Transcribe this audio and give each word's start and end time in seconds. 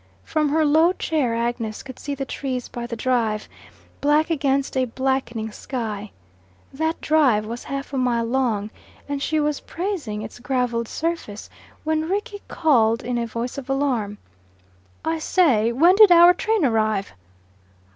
From 0.23 0.49
her 0.49 0.65
low 0.65 0.93
chair 0.93 1.35
Agnes 1.35 1.83
could 1.83 1.99
see 1.99 2.15
the 2.15 2.25
trees 2.25 2.67
by 2.67 2.87
the 2.87 2.95
drive, 2.95 3.47
black 4.01 4.31
against 4.31 4.75
a 4.75 4.85
blackening 4.85 5.51
sky. 5.51 6.09
That 6.73 6.99
drive 7.01 7.45
was 7.45 7.65
half 7.65 7.93
a 7.93 7.99
mile 7.99 8.25
long, 8.25 8.71
and 9.07 9.21
she 9.21 9.39
was 9.39 9.59
praising 9.59 10.23
its 10.23 10.39
gravelled 10.39 10.87
surface 10.87 11.51
when 11.83 12.09
Rickie 12.09 12.41
called 12.47 13.03
in 13.03 13.19
a 13.19 13.27
voice 13.27 13.59
of 13.59 13.69
alarm, 13.69 14.17
"I 15.05 15.19
say, 15.19 15.71
when 15.71 15.93
did 15.97 16.11
our 16.11 16.33
train 16.33 16.65
arrive?" 16.65 17.13